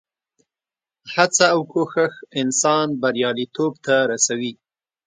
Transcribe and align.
هڅه 1.13 1.45
او 1.53 1.61
کوښښ 1.71 2.13
انسان 2.41 2.87
بریالیتوب 3.01 3.73
ته 3.85 3.95
رسوي. 4.11 4.53